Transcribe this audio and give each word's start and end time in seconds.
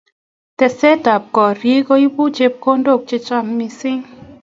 Teksetab 0.59 1.23
korik 1.35 1.79
koibu 1.87 2.23
chepkondok 2.35 3.01
chechang 3.09 3.47
mising 3.57 4.01